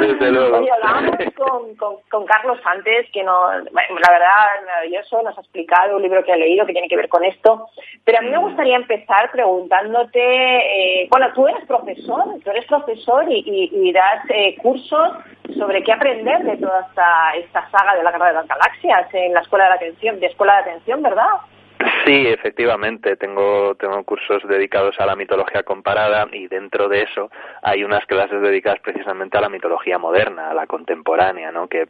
[0.00, 0.58] Desde luego.
[0.58, 5.96] Oye, hablábamos con, con, con, Carlos antes, que no, la verdad, maravilloso, nos ha explicado
[5.96, 7.68] un libro que ha leído que tiene que ver con esto,
[8.04, 13.30] pero a mí me gustaría empezar preguntándote, eh, bueno, tú eres profesor, tú eres profesor
[13.30, 15.12] y, y, das eh, cursos
[15.56, 19.34] sobre qué aprender de toda esta, esta saga de la Guerra de las Galaxias en
[19.34, 21.34] la Escuela de Atención, de Escuela de Atención, ¿verdad?
[22.04, 27.30] Sí, efectivamente, tengo, tengo cursos dedicados a la mitología comparada y dentro de eso
[27.62, 31.68] hay unas clases dedicadas precisamente a la mitología moderna, a la contemporánea, ¿no?
[31.68, 31.86] que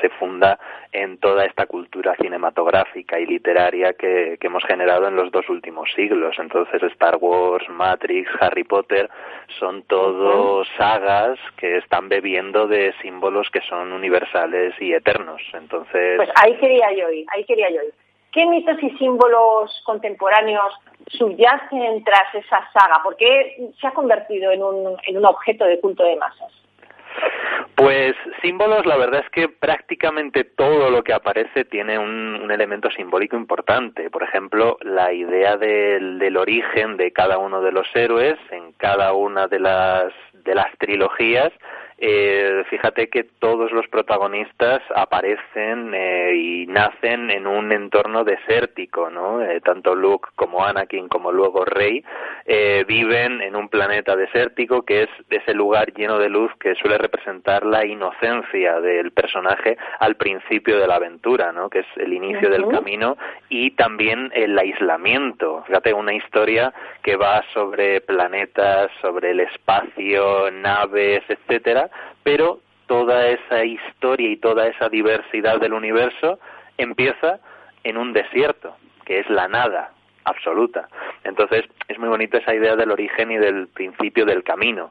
[0.00, 0.58] se funda
[0.92, 5.90] en toda esta cultura cinematográfica y literaria que, que hemos generado en los dos últimos
[5.94, 6.36] siglos.
[6.38, 9.08] Entonces Star Wars, Matrix, Harry Potter
[9.58, 15.42] son todos sagas que están bebiendo de símbolos que son universales y eternos.
[15.54, 16.16] Entonces...
[16.16, 17.94] Pues ahí quería yo ir, ahí quería yo ir.
[18.32, 20.74] ¿Qué mitos y símbolos contemporáneos
[21.08, 23.02] subyacen tras esa saga?
[23.02, 26.52] ¿Por qué se ha convertido en un, en un objeto de culto de masas?
[27.74, 32.90] Pues símbolos, la verdad es que prácticamente todo lo que aparece tiene un, un elemento
[32.90, 34.10] simbólico importante.
[34.10, 39.12] Por ejemplo, la idea del, del, origen de cada uno de los héroes en cada
[39.12, 41.52] una de las, de las trilogías
[42.00, 49.42] eh, fíjate que todos los protagonistas aparecen eh, y nacen en un entorno desértico, ¿no?
[49.42, 52.04] Eh, tanto Luke como Anakin como luego Rey
[52.46, 56.98] eh, viven en un planeta desértico que es ese lugar lleno de luz que suele
[56.98, 61.68] representar la inocencia del personaje al principio de la aventura, ¿no?
[61.68, 63.16] Que es el inicio del camino
[63.48, 65.64] y también el aislamiento.
[65.66, 71.87] Fíjate, una historia que va sobre planetas, sobre el espacio, naves, etcétera,
[72.22, 76.40] pero toda esa historia y toda esa diversidad del universo
[76.76, 77.38] empieza
[77.84, 79.92] en un desierto, que es la nada
[80.24, 80.88] absoluta.
[81.24, 84.90] Entonces, es muy bonita esa idea del origen y del principio del camino.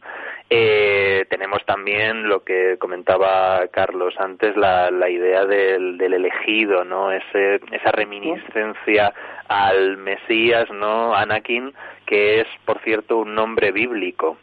[0.49, 7.11] Eh, tenemos también lo que comentaba Carlos antes, la, la idea del, del, elegido, ¿no?
[7.11, 9.13] Ese, esa reminiscencia
[9.47, 11.13] al Mesías, ¿no?
[11.13, 11.73] Anakin,
[12.05, 14.37] que es, por cierto, un nombre bíblico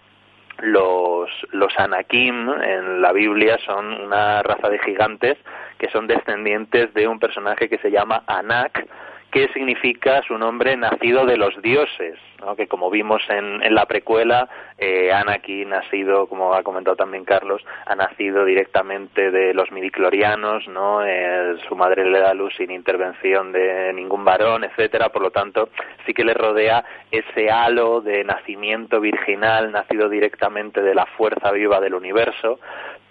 [0.63, 5.37] los, los Anakim en la Biblia son una raza de gigantes
[5.79, 8.87] que son descendientes de un personaje que se llama Anak,
[9.35, 12.21] que significa su nombre nacido de los dioses,
[12.57, 17.25] que como vimos en, en la precuela, eh, Anakin ha sido, como ha comentado también
[17.25, 21.05] Carlos, ha nacido directamente de los midiclorianos, ¿no?
[21.05, 25.69] Eh, su madre le da luz sin intervención de ningún varón, etcétera, por lo tanto,
[26.07, 31.81] sí que le rodea ese halo de nacimiento virginal, nacido directamente de la fuerza viva
[31.81, 32.61] del universo,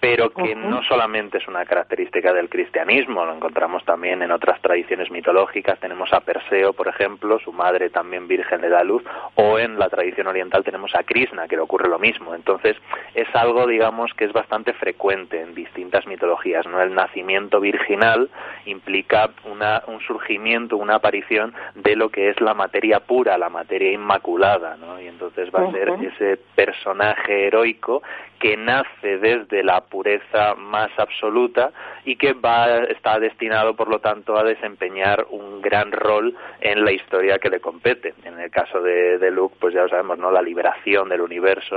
[0.04, 5.10] pero que no solamente es una característica del cristianismo, lo encontramos también en otras tradiciones
[5.10, 9.02] mitológicas, tenemos a Perseo, por ejemplo, su madre también virgen le da luz,
[9.36, 12.34] o en la tradición oriental tenemos a Krishna, que le ocurre lo mismo.
[12.34, 12.76] Entonces,
[13.14, 16.82] es algo, digamos, que es bastante frecuente en distintas mitologías, ¿no?
[16.82, 18.28] El nacimiento virginal
[18.66, 23.90] implica una, un surgimiento, una aparición de lo que es la materia pura, la materia
[23.90, 25.00] inmaculada, ¿no?
[25.00, 28.02] Y entonces va a ser ese personaje heroico
[28.38, 31.70] que nace desde la pureza más absoluta
[32.04, 36.90] y que va está destinado por lo tanto a desempeñar un gran rol en la
[36.90, 40.32] historia que le compete en el caso de, de Luke pues ya lo sabemos no
[40.32, 41.76] la liberación del universo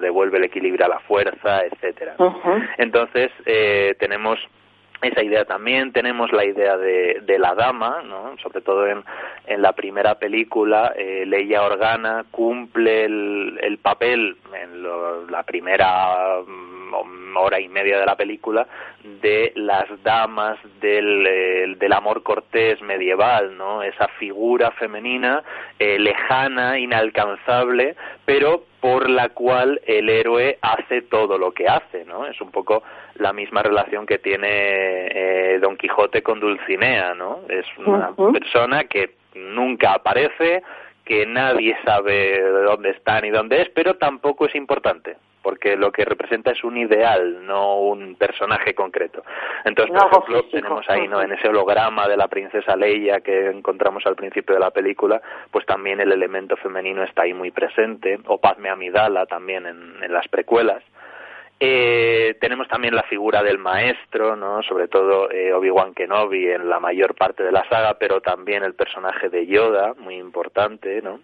[0.00, 2.16] devuelve el equilibrio a la fuerza etcétera
[2.78, 4.40] entonces eh, tenemos
[5.02, 5.92] esa idea también.
[5.92, 8.36] Tenemos la idea de, de la dama, ¿no?
[8.42, 9.02] sobre todo en,
[9.46, 16.40] en la primera película, eh, Leia Organa cumple el, el papel en lo, la primera
[16.46, 18.66] mm, hora y media de la película
[19.02, 23.82] de las damas del, del amor cortés medieval, ¿no?
[23.82, 25.42] Esa figura femenina
[25.78, 32.26] eh, lejana, inalcanzable, pero por la cual el héroe hace todo lo que hace, ¿no?
[32.26, 32.82] Es un poco
[33.14, 37.40] la misma relación que tiene eh, Don Quijote con Dulcinea, ¿no?
[37.48, 40.62] Es una persona que nunca aparece,
[41.04, 46.04] que nadie sabe dónde está ni dónde es, pero tampoco es importante porque lo que
[46.04, 49.22] representa es un ideal, no un personaje concreto.
[49.64, 51.20] Entonces, por ejemplo, tenemos ahí, ¿no?
[51.20, 55.66] En ese holograma de la princesa Leia que encontramos al principio de la película, pues
[55.66, 60.82] también el elemento femenino está ahí muy presente, o Padme Amidala también en las precuelas.
[61.64, 64.64] Eh, tenemos también la figura del maestro, ¿no?
[64.64, 68.74] Sobre todo eh, Obi-Wan Kenobi en la mayor parte de la saga, pero también el
[68.74, 71.20] personaje de Yoda, muy importante, ¿no?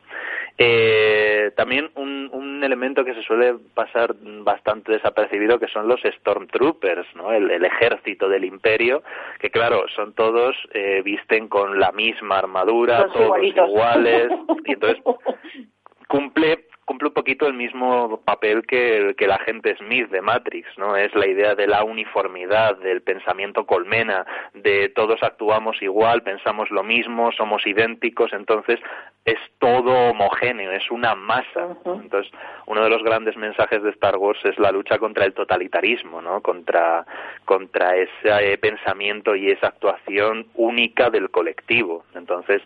[0.57, 7.17] Eh, también un, un, elemento que se suele pasar bastante desapercibido que son los Stormtroopers,
[7.17, 7.33] ¿no?
[7.33, 9.03] El, el ejército del Imperio,
[9.41, 14.31] que claro, son todos, eh, visten con la misma armadura, todos iguales,
[14.65, 15.03] y entonces
[16.07, 20.97] cumple cumple un poquito el mismo papel que, que el agente Smith de Matrix, ¿no?
[20.97, 24.25] Es la idea de la uniformidad, del pensamiento colmena,
[24.55, 28.81] de todos actuamos igual, pensamos lo mismo, somos idénticos, entonces
[29.27, 31.77] es todo homogéneo, es una masa.
[31.85, 32.33] Entonces,
[32.65, 36.41] uno de los grandes mensajes de Star Wars es la lucha contra el totalitarismo, ¿no?
[36.41, 37.05] Contra,
[37.45, 42.05] contra ese pensamiento y esa actuación única del colectivo.
[42.15, 42.63] Entonces,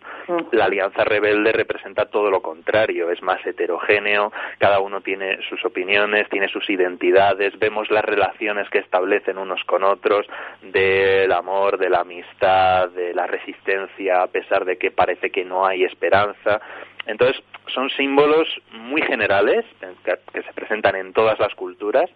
[0.53, 3.45] la Alianza Rebelde representa todo lo contrario, es más
[4.57, 9.83] cada uno tiene sus opiniones, tiene sus identidades, vemos las relaciones que establecen unos con
[9.83, 10.27] otros,
[10.61, 15.65] del amor, de la amistad, de la resistencia, a pesar de que parece que no
[15.65, 16.61] hay esperanza.
[17.05, 19.65] Entonces, son símbolos muy generales
[20.03, 22.09] que, se presentan en todas las culturas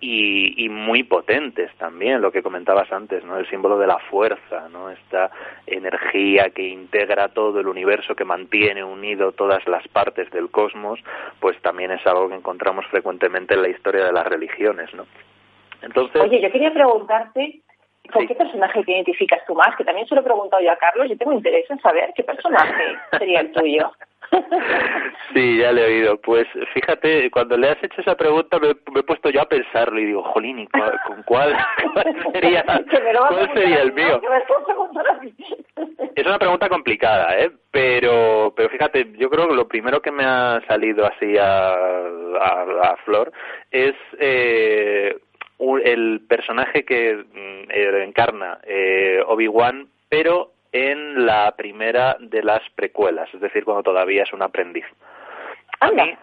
[0.00, 3.38] y, muy potentes también, lo que comentabas antes, ¿no?
[3.38, 4.90] El símbolo de la fuerza, ¿no?
[4.90, 5.30] Esta
[5.66, 11.00] energía que integra todo el universo, que mantiene unido todas las partes del cosmos,
[11.40, 15.06] pues también es algo que encontramos frecuentemente en la historia de las religiones, ¿no?
[15.80, 16.20] Entonces...
[16.20, 17.60] Oye, yo quería preguntarte
[18.12, 19.74] ¿Con qué personaje te identificas tú más?
[19.76, 21.08] Que también se lo he preguntado yo a Carlos.
[21.08, 23.90] Yo tengo interés en saber qué personaje sería el tuyo.
[25.32, 26.16] Sí, ya le he oído.
[26.20, 30.06] Pues fíjate, cuando le has hecho esa pregunta me, he puesto yo a pensarlo y
[30.06, 31.56] digo, jolín, con cuál,
[32.32, 32.64] sería,
[33.28, 34.20] cuál sería el mío?
[36.14, 37.50] Es una pregunta complicada, ¿eh?
[37.70, 42.96] Pero, pero fíjate, yo creo que lo primero que me ha salido así a, a,
[43.04, 43.32] Flor
[43.70, 45.16] es eh,
[45.58, 53.32] el personaje que mm, eh, encarna eh, Obi-Wan, pero en la primera de las precuelas,
[53.32, 54.84] es decir, cuando todavía es un aprendiz.
[55.80, 56.16] A mí,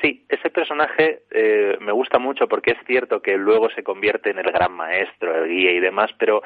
[0.00, 4.38] sí, ese personaje eh, me gusta mucho porque es cierto que luego se convierte en
[4.38, 6.42] el gran maestro, el guía y demás, pero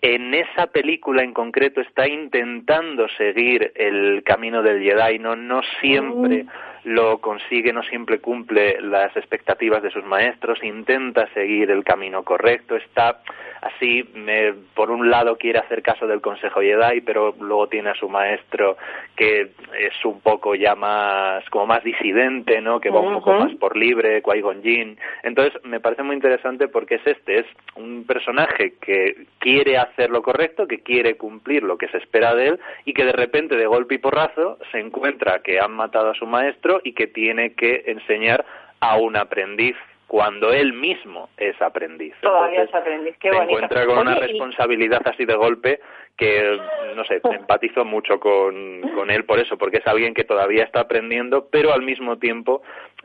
[0.00, 6.44] en esa película en concreto está intentando seguir el camino del Jedi, no, no siempre
[6.44, 6.48] mm
[6.88, 12.76] lo consigue, no siempre cumple las expectativas de sus maestros, intenta seguir el camino correcto,
[12.76, 13.20] está
[13.60, 17.94] así, me, por un lado quiere hacer caso del Consejo Jedi, pero luego tiene a
[17.94, 18.76] su maestro
[19.16, 22.80] que es un poco ya más, como más disidente, ¿no?
[22.80, 24.96] Que va un poco más por libre, Qui-Gon Jinn.
[25.22, 30.22] Entonces, me parece muy interesante porque es este, es un personaje que quiere hacer lo
[30.22, 33.66] correcto, que quiere cumplir lo que se espera de él y que de repente, de
[33.66, 37.84] golpe y porrazo, se encuentra que han matado a su maestro y que tiene que
[37.86, 38.44] enseñar
[38.80, 39.76] a un aprendiz
[40.08, 42.14] cuando él mismo es aprendiz.
[42.22, 43.46] Todavía es aprendiz, qué bonito.
[43.46, 45.80] Se encuentra con una responsabilidad así de golpe
[46.16, 46.58] que,
[46.96, 50.80] no sé, empatizo mucho con, con él por eso, porque es alguien que todavía está
[50.80, 52.62] aprendiendo, pero al mismo tiempo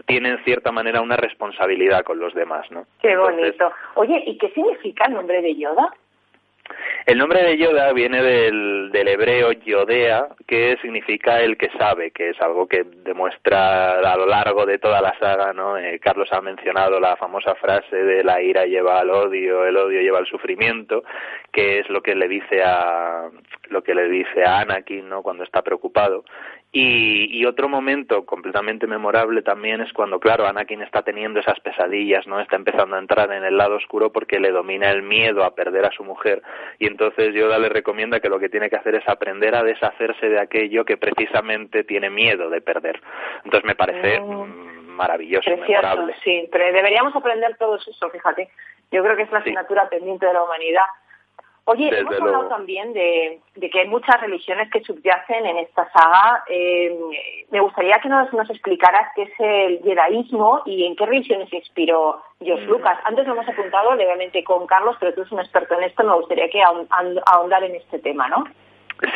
[0.07, 2.85] tiene en cierta manera una responsabilidad con los demás, ¿no?
[3.01, 3.71] Qué bonito.
[3.95, 5.93] Oye, ¿y qué significa el nombre de Yoda?
[7.05, 12.29] El nombre de Yoda viene del, del, hebreo Yodea, que significa el que sabe, que
[12.29, 15.77] es algo que demuestra a lo largo de toda la saga, ¿no?
[15.77, 19.99] Eh, Carlos ha mencionado la famosa frase de la ira lleva al odio, el odio
[19.99, 21.03] lleva al sufrimiento,
[21.51, 23.29] que es lo que le dice a
[23.69, 25.23] lo que le dice a Anakin, ¿no?
[25.23, 26.23] Cuando está preocupado.
[26.75, 32.39] Y, otro momento completamente memorable también es cuando, claro, Anakin está teniendo esas pesadillas, ¿no?
[32.39, 35.85] Está empezando a entrar en el lado oscuro porque le domina el miedo a perder
[35.85, 36.41] a su mujer.
[36.79, 40.29] Y entonces Yoda le recomienda que lo que tiene que hacer es aprender a deshacerse
[40.29, 43.01] de aquello que precisamente tiene miedo de perder.
[43.43, 44.45] Entonces me parece oh.
[44.45, 46.13] maravilloso, memorable.
[46.23, 48.47] Sí, pero deberíamos aprender todo eso, fíjate.
[48.91, 50.85] Yo creo que es la asignatura pendiente de la humanidad
[51.65, 56.43] Oye, hemos hablado también de, que hay muchas religiones que subyacen en esta saga.
[56.49, 56.93] Eh,
[57.51, 61.57] me gustaría que nos, nos explicaras qué es el jedaísmo y en qué religiones se
[61.57, 62.69] inspiró George mm.
[62.69, 62.99] Lucas.
[63.05, 66.15] Antes lo hemos apuntado levemente con Carlos, pero tú eres un experto en esto, me
[66.15, 68.43] gustaría que ahondar en este tema, ¿no?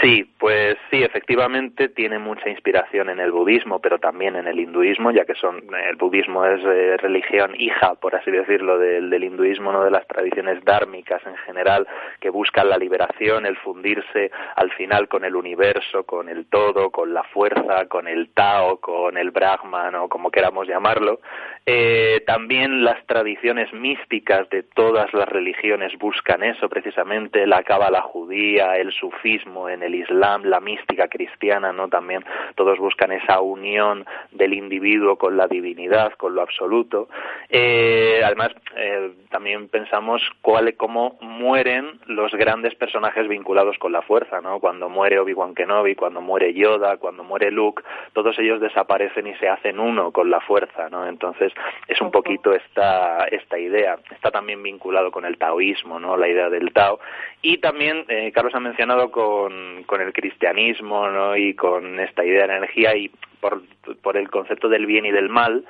[0.02, 5.12] Sí, pues sí, efectivamente tiene mucha inspiración en el budismo, pero también en el hinduismo,
[5.12, 9.72] ya que son el budismo es eh, religión hija, por así decirlo, del, del hinduismo,
[9.72, 11.88] no de las tradiciones dármicas en general,
[12.20, 17.14] que buscan la liberación, el fundirse al final con el universo, con el todo, con
[17.14, 21.22] la fuerza, con el Tao, con el Brahman o como queramos llamarlo.
[21.66, 28.78] Eh, también las tradiciones místicas de todas las religiones buscan eso, precisamente la cábala judía,
[28.78, 31.88] el sufismo, en el Islam, la mística cristiana, ¿no?
[31.88, 32.26] También
[32.56, 37.08] todos buscan esa unión del individuo con la divinidad, con lo absoluto.
[37.50, 44.42] Eh, además, eh, también pensamos cuál, cómo mueren los grandes personajes vinculados con la fuerza,
[44.42, 44.60] ¿no?
[44.60, 49.48] Cuando muere Obi-Wan Kenobi, cuando muere Yoda, cuando muere Luke, todos ellos desaparecen y se
[49.48, 51.08] hacen uno con la fuerza, ¿no?
[51.08, 51.54] Entonces,
[51.88, 53.98] es un poquito esta, esta idea.
[54.12, 56.18] Está también vinculado con el taoísmo, ¿no?
[56.18, 57.00] La idea del Tao.
[57.42, 61.36] Y también, eh, Carlos ha mencionado con con, el cristianismo ¿no?
[61.36, 63.62] y con esta idea de energía y por,
[64.02, 65.66] por el concepto del bien y del mal,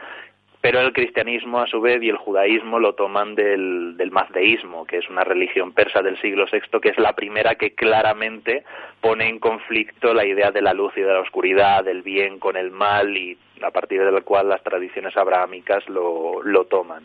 [0.69, 5.09] pero el cristianismo a su vez y el judaísmo lo toman del, mazdeísmo, que es
[5.09, 8.65] una religión persa del siglo VI, que es la primera que claramente
[8.99, 12.57] pone en conflicto la idea de la luz y de la oscuridad, del bien con
[12.57, 17.03] el mal y a partir del cual las tradiciones abrahámicas lo, toman.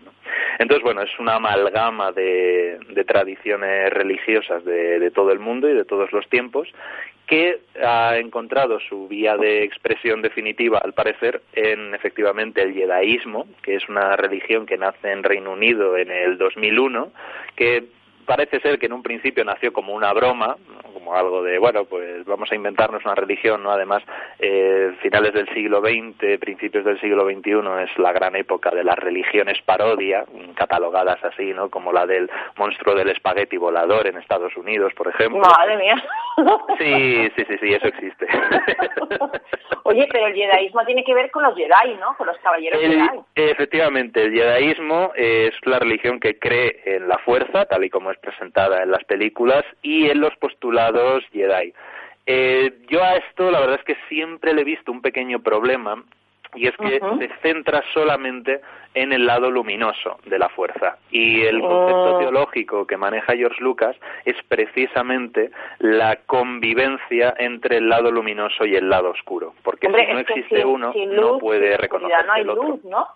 [0.58, 6.10] Entonces, bueno, es una amalgama de, tradiciones religiosas de, todo el mundo y de todos
[6.12, 6.66] los tiempos
[7.32, 13.76] que ha encontrado su vía de expresión definitiva, al parecer, en efectivamente el jedaísmo, que
[13.76, 17.10] es una religión que nace en Reino Unido en el 2001,
[17.56, 17.84] que
[18.36, 20.56] parece ser que en un principio nació como una broma,
[20.94, 23.70] como algo de, bueno, pues vamos a inventarnos una religión, ¿no?
[23.70, 24.02] Además,
[24.38, 28.98] eh, finales del siglo XX, principios del siglo XXI es la gran época de las
[28.98, 30.24] religiones parodia,
[30.54, 31.68] catalogadas así, ¿no?
[31.68, 35.40] Como la del monstruo del espagueti volador en Estados Unidos, por ejemplo.
[35.40, 36.02] Madre mía.
[36.78, 38.26] Sí, sí, sí, sí, eso existe.
[39.84, 42.16] Oye, pero el jedaísmo tiene que ver con los Jedi, ¿no?
[42.16, 43.20] Con los caballeros Jedi.
[43.34, 48.18] Efectivamente, el jedaísmo es la religión que cree en la fuerza, tal y como es
[48.22, 51.74] presentada en las películas, y en los postulados Jedi.
[52.24, 56.02] Eh, yo a esto la verdad es que siempre le he visto un pequeño problema
[56.54, 58.60] y es que se centra solamente
[58.94, 60.98] en el lado luminoso de la fuerza.
[61.10, 62.18] Y el concepto oh.
[62.18, 63.96] teológico que maneja George Lucas
[64.26, 69.54] es precisamente la convivencia entre el lado luminoso y el lado oscuro.
[69.62, 72.68] Porque si no existe uno, no puede reconocerse no hay el otro.
[72.68, 73.06] Luz, ¿no?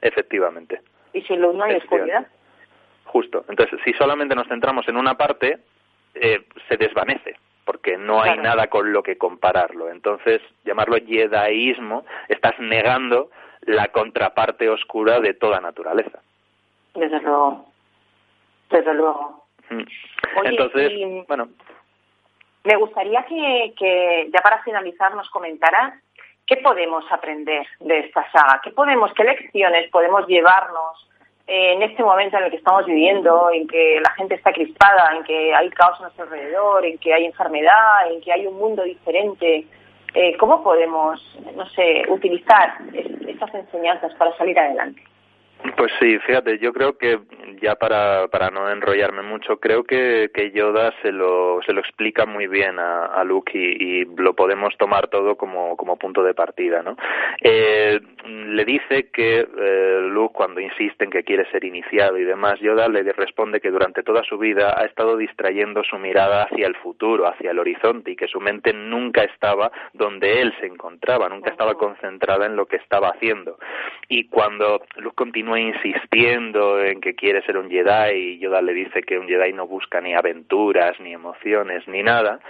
[0.00, 0.80] Efectivamente.
[1.12, 2.26] Y sin luz no hay oscuridad.
[3.04, 3.44] Justo.
[3.48, 5.58] Entonces, si solamente nos centramos en una parte,
[6.14, 7.36] eh, se desvanece
[7.70, 9.90] porque no hay nada con lo que compararlo.
[9.90, 13.30] Entonces, llamarlo jedaísmo, estás negando
[13.60, 16.18] la contraparte oscura de toda naturaleza.
[16.94, 17.66] Desde luego.
[18.70, 19.44] Desde luego.
[19.68, 19.82] Mm.
[20.46, 20.92] Entonces,
[21.28, 21.48] bueno.
[22.64, 26.00] Me gustaría que, que, ya para finalizar, nos comentara
[26.46, 31.08] qué podemos aprender de esta saga, qué podemos, qué lecciones podemos llevarnos
[31.52, 35.24] en este momento en el que estamos viviendo, en que la gente está crispada, en
[35.24, 38.84] que hay caos a nuestro alrededor, en que hay enfermedad, en que hay un mundo
[38.84, 39.66] diferente,
[40.14, 41.20] eh, ¿cómo podemos,
[41.56, 42.74] no sé, utilizar
[43.26, 45.02] estas enseñanzas para salir adelante?
[45.76, 47.20] Pues sí, fíjate, yo creo que
[47.60, 52.24] ya para, para no enrollarme mucho, creo que, que Yoda se lo, se lo explica
[52.24, 56.32] muy bien a, a Luke y, y, lo podemos tomar todo como, como punto de
[56.32, 56.96] partida, ¿no?
[57.42, 62.58] Eh, le dice que eh, Luke, cuando insiste en que quiere ser iniciado y demás,
[62.60, 66.76] Yoda le responde que durante toda su vida ha estado distrayendo su mirada hacia el
[66.76, 71.50] futuro, hacia el horizonte y que su mente nunca estaba donde él se encontraba, nunca
[71.50, 73.58] estaba concentrada en lo que estaba haciendo.
[74.08, 79.02] Y cuando Luke continúa insistiendo en que quiere ser un Jedi y Yoda le dice
[79.02, 82.40] que un Jedi no busca ni aventuras, ni emociones, ni nada,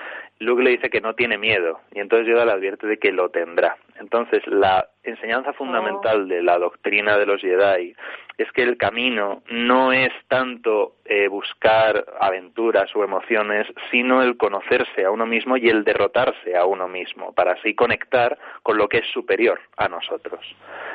[0.41, 3.29] Luke le dice que no tiene miedo y entonces Yoda le advierte de que lo
[3.29, 3.77] tendrá.
[4.01, 7.95] Entonces la enseñanza fundamental de la doctrina de los Jedi
[8.39, 15.05] es que el camino no es tanto eh, buscar aventuras o emociones, sino el conocerse
[15.05, 18.99] a uno mismo y el derrotarse a uno mismo, para así conectar con lo que
[18.99, 20.41] es superior a nosotros.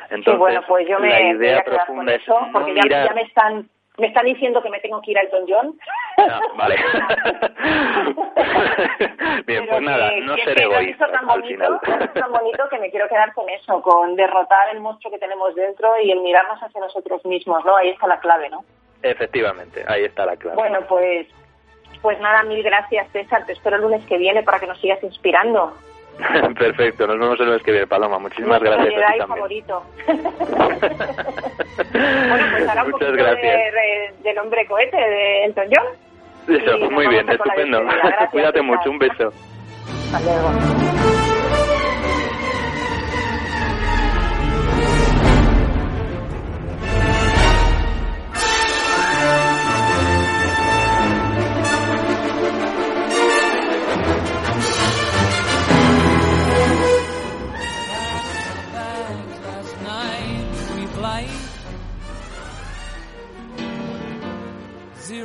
[0.10, 3.08] Entonces, bueno, pues yo me la idea profunda eso, es porque no ya, mirar...
[3.10, 5.80] ya me están me están diciendo que me tengo que ir al Elton John.
[6.18, 6.76] Ah, vale.
[9.46, 11.48] Bien, Pero pues nada, que- no que ser es que lo has egoísta tan bonito,
[11.48, 11.80] final.
[12.14, 16.00] tan bonito que me quiero quedar con eso, con derrotar el monstruo que tenemos dentro
[16.02, 17.76] y el mirarnos hacia nosotros mismos, ¿no?
[17.76, 18.64] Ahí está la clave, ¿no?
[19.04, 20.56] Efectivamente, ahí está la clave.
[20.56, 21.28] Bueno, pues
[22.02, 23.46] pues nada, mil gracias, César.
[23.46, 25.74] Te espero el lunes que viene para que nos sigas inspirando.
[26.57, 28.20] Perfecto, nos vemos el lunes que viene, Paloma.
[28.20, 29.84] Muchísimas Nuestro gracias a ti favorito.
[30.07, 30.30] bueno,
[32.51, 33.41] pues ahora un Muchas gracias.
[33.41, 35.88] de- de- del hombre cohete de Elton John.
[36.55, 37.53] Eso, y nos muy vamos bien, a con la
[40.93, 41.14] estupendo.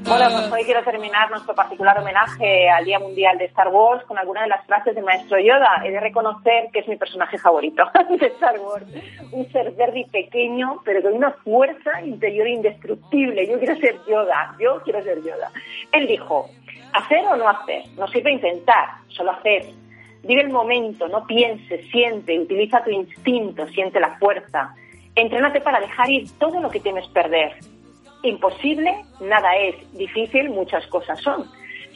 [0.09, 4.17] Bueno, pues hoy quiero terminar nuestro particular homenaje al Día Mundial de Star Wars con
[4.17, 5.83] alguna de las frases del maestro Yoda.
[5.85, 7.83] He de reconocer que es mi personaje favorito
[8.19, 8.87] de Star Wars.
[9.33, 13.47] Un ser verde y pequeño, pero con una fuerza interior indestructible.
[13.47, 15.53] Yo quiero ser Yoda, yo quiero ser Yoda.
[15.93, 16.49] Él dijo,
[16.95, 19.67] hacer o no hacer, no sirve intentar, solo hacer.
[20.23, 24.75] Vive el momento, no pienses, siente, utiliza tu instinto, siente la fuerza.
[25.15, 27.57] Entrénate para dejar ir todo lo que temes perder.
[28.23, 29.93] Imposible, nada es.
[29.93, 31.49] Difícil, muchas cosas son.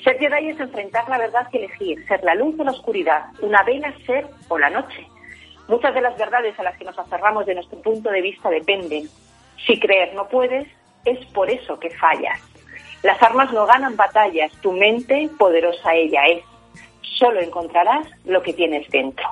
[0.05, 3.63] Ser Jedi es enfrentar la verdad que elegir, ser la luz o la oscuridad, una
[3.63, 5.07] vela ser o la noche.
[5.69, 9.09] Muchas de las verdades a las que nos aferramos de nuestro punto de vista dependen.
[9.65, 10.67] Si creer no puedes,
[11.05, 12.41] es por eso que fallas.
[13.03, 16.45] Las armas no ganan batallas, tu mente poderosa ella es
[17.19, 19.29] solo encontrarás lo que tienes dentro.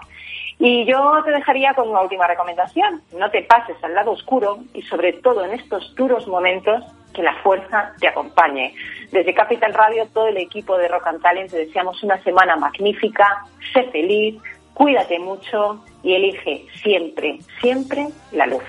[0.63, 3.01] Y yo te dejaría con una última recomendación.
[3.17, 6.85] No te pases al lado oscuro y sobre todo en estos duros momentos
[7.15, 8.75] que la fuerza te acompañe.
[9.11, 13.47] Desde Capital Radio, todo el equipo de Rock and Talent te deseamos una semana magnífica.
[13.73, 14.37] Sé feliz,
[14.75, 18.63] cuídate mucho y elige siempre, siempre la luz.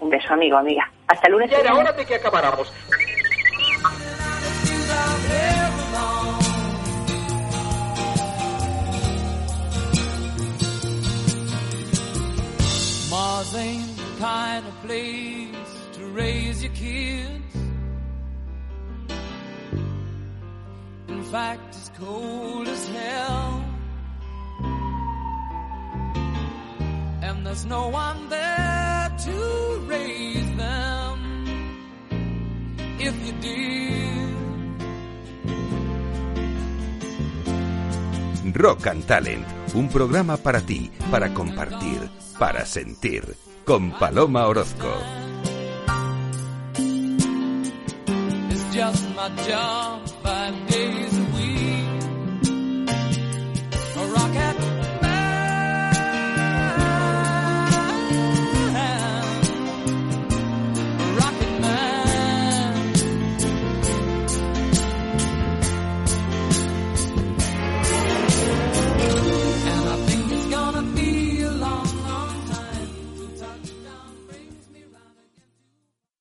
[0.00, 0.90] Un beso, amigo, amiga.
[1.06, 1.50] Hasta el lunes.
[1.50, 2.70] Y ahora de que acabáramos.
[13.48, 17.56] Mars ain't the kind of place to raise your kids.
[21.08, 23.64] In fact, it's cold as hell.
[27.22, 31.18] And there's no one there to raise them.
[33.00, 34.28] If you did.
[38.56, 44.88] Rock and Talent, un programa para ti, para compartir para sentir con Paloma Orozco.